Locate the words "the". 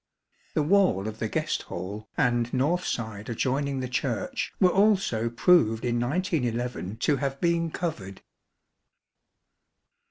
0.55-0.63, 3.81-3.87